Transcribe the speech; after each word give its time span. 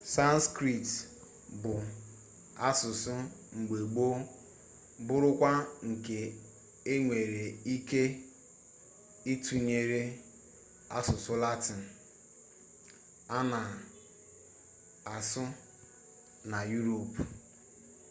sanskrit 0.13 0.87
bụ 1.61 1.71
asụsụ 2.67 3.13
mgbe 3.57 3.77
gboo 3.91 4.15
bụrụkwa 5.07 5.51
nke 5.89 6.17
enwere 6.93 7.43
ike 7.73 8.01
ịtụnyere 9.31 10.01
asụsụ 10.97 11.33
latịn 11.43 11.81
a 13.35 13.37
na 13.51 13.59
asụ 15.15 15.43
na 16.51 16.57
yuropu 16.71 17.21